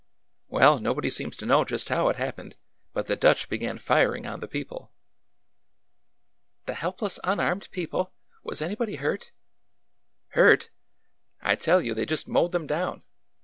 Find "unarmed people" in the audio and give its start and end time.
7.23-8.11